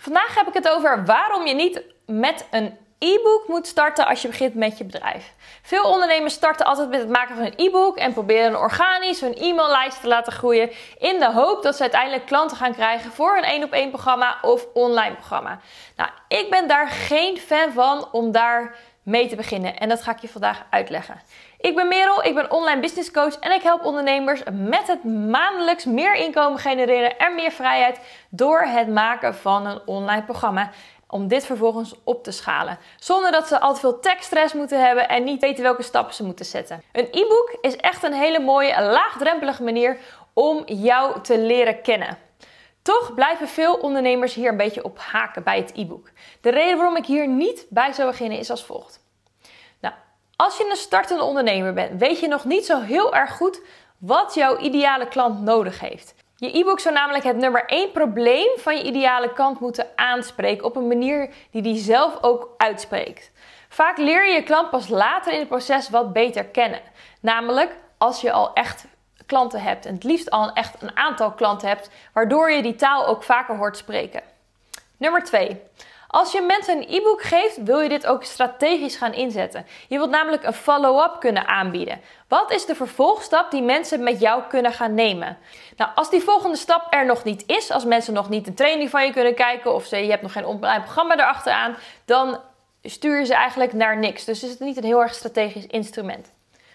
[0.00, 4.28] Vandaag heb ik het over waarom je niet met een e-book moet starten als je
[4.28, 5.34] begint met je bedrijf.
[5.62, 10.00] Veel ondernemers starten altijd met het maken van een e-book en proberen organisch hun e-maillijst
[10.00, 13.64] te laten groeien in de hoop dat ze uiteindelijk klanten gaan krijgen voor een één
[13.64, 15.60] op één programma of online programma.
[15.96, 20.12] Nou, ik ben daar geen fan van om daar mee te beginnen en dat ga
[20.12, 21.20] ik je vandaag uitleggen.
[21.58, 25.84] Ik ben Merel, ik ben online business coach en ik help ondernemers met het maandelijks
[25.84, 28.00] meer inkomen genereren en meer vrijheid
[28.30, 30.70] door het maken van een online programma
[31.10, 32.78] om dit vervolgens op te schalen.
[32.96, 36.24] Zonder dat ze al te veel tekststress moeten hebben en niet weten welke stappen ze
[36.24, 36.82] moeten zetten.
[36.92, 39.98] Een e-book is echt een hele mooie, laagdrempelige manier
[40.32, 42.18] om jou te leren kennen.
[42.82, 46.10] Toch blijven veel ondernemers hier een beetje op haken bij het e-book.
[46.40, 49.00] De reden waarom ik hier niet bij zou beginnen is als volgt.
[49.80, 49.94] Nou,
[50.36, 53.60] als je een startende ondernemer bent, weet je nog niet zo heel erg goed
[53.98, 56.14] wat jouw ideale klant nodig heeft.
[56.36, 60.76] Je e-book zou namelijk het nummer 1 probleem van je ideale klant moeten aanspreken op
[60.76, 63.30] een manier die die zelf ook uitspreekt.
[63.68, 66.80] Vaak leer je je klant pas later in het proces wat beter kennen.
[67.20, 68.86] Namelijk als je al echt
[69.30, 73.06] klanten hebt en het liefst al echt een aantal klanten hebt, waardoor je die taal
[73.06, 74.22] ook vaker hoort spreken.
[74.96, 75.60] Nummer 2.
[76.06, 79.66] Als je mensen een e-book geeft, wil je dit ook strategisch gaan inzetten.
[79.88, 82.00] Je wilt namelijk een follow-up kunnen aanbieden.
[82.28, 85.38] Wat is de vervolgstap die mensen met jou kunnen gaan nemen?
[85.76, 88.90] Nou, als die volgende stap er nog niet is, als mensen nog niet een training
[88.90, 92.40] van je kunnen kijken of je hebt nog geen online programma erachteraan, dan
[92.82, 94.24] stuur je ze eigenlijk naar niks.
[94.24, 96.32] Dus is het niet een heel erg strategisch instrument.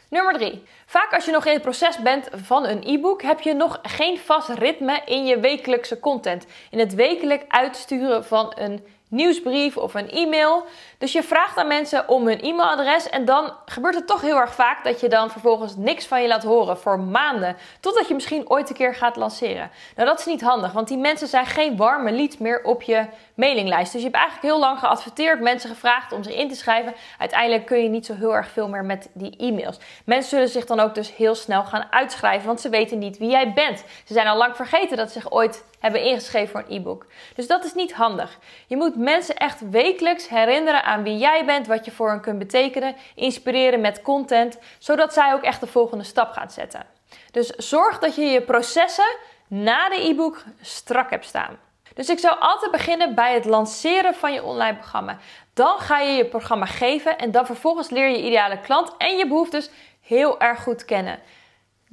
[0.10, 0.64] Nummer 3.
[0.86, 4.18] Vaak als je nog in het proces bent van een e-book, heb je nog geen
[4.20, 6.46] vast ritme in je wekelijkse content.
[6.70, 10.66] In het wekelijk uitsturen van een nieuwsbrief of een e-mail.
[10.98, 14.54] Dus je vraagt aan mensen om hun e-mailadres en dan gebeurt het toch heel erg
[14.54, 17.58] vaak dat je dan vervolgens niks van je laat horen voor maanden.
[17.80, 19.72] Totdat je misschien ooit een keer gaat lanceren.
[19.96, 23.06] Nou, dat is niet handig, want die mensen zijn geen warme leads meer op je
[23.36, 23.92] mailinglijst.
[23.92, 26.94] Dus je hebt eigenlijk heel lang geadverteerd, mensen gevraagd om zich in te schrijven.
[27.18, 29.80] Uiteindelijk kun je niet zo heel erg veel meer met die e-mails.
[30.06, 33.30] Mensen zullen zich dan ook dus heel snel gaan uitschrijven, want ze weten niet wie
[33.30, 33.84] jij bent.
[34.06, 37.06] Ze zijn al lang vergeten dat ze zich ooit hebben ingeschreven voor een e-book.
[37.36, 38.40] Dus dat is niet handig.
[38.68, 42.40] Je moet mensen echt wekelijks herinneren aan wie jij bent, wat je voor hen kunt
[42.40, 46.86] betekenen, inspireren met content, zodat zij ook echt de volgende stap gaan zetten.
[47.32, 51.58] Dus zorg dat je je processen na de e-book strak hebt staan.
[51.94, 55.18] Dus ik zou altijd beginnen bij het lanceren van je online programma.
[55.54, 59.28] Dan ga je je programma geven en dan vervolgens leer je ideale klant en je
[59.28, 59.70] behoeftes
[60.02, 61.20] heel erg goed kennen.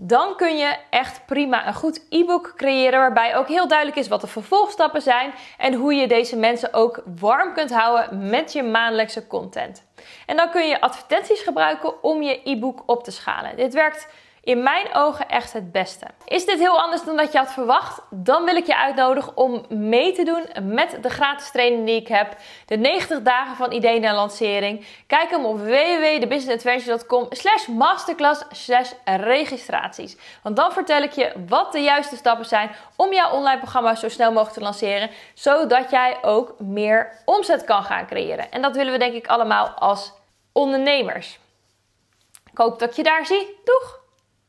[0.04, 4.20] Dan kun je echt prima een goed e-book creëren waarbij ook heel duidelijk is wat
[4.20, 9.26] de vervolgstappen zijn en hoe je deze mensen ook warm kunt houden met je maandelijkse
[9.26, 9.84] content.
[10.26, 13.56] En dan kun je advertenties gebruiken om je e-book op te schalen.
[13.56, 14.08] Dit werkt
[14.44, 16.06] in mijn ogen echt het beste.
[16.24, 18.00] Is dit heel anders dan dat je had verwacht?
[18.10, 22.08] Dan wil ik je uitnodigen om mee te doen met de gratis training die ik
[22.08, 22.36] heb.
[22.66, 24.86] De 90 dagen van idee naar lancering.
[25.06, 30.16] Kijk hem op www.thebusinessadventure.com slash masterclass slash registraties.
[30.42, 34.08] Want dan vertel ik je wat de juiste stappen zijn om jouw online programma zo
[34.08, 35.10] snel mogelijk te lanceren.
[35.34, 38.50] Zodat jij ook meer omzet kan gaan creëren.
[38.50, 40.12] En dat willen we denk ik allemaal als
[40.52, 41.38] ondernemers.
[42.52, 43.60] Ik hoop dat ik je daar zie.
[43.64, 44.01] Doeg!